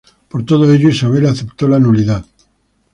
Por 0.29 0.43
todo 0.45 0.73
ello, 0.73 0.89
Isabel 0.89 1.27
aceptó 1.27 1.67
la 1.67 1.77
nulidad. 1.77 2.25